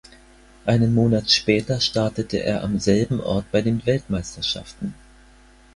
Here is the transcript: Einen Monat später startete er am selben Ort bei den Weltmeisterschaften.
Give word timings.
Einen 0.65 0.95
Monat 0.95 1.29
später 1.29 1.79
startete 1.79 2.39
er 2.41 2.63
am 2.63 2.79
selben 2.79 3.21
Ort 3.21 3.51
bei 3.51 3.61
den 3.61 3.85
Weltmeisterschaften. 3.85 4.95